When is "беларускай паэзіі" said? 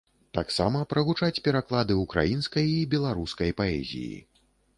2.95-4.19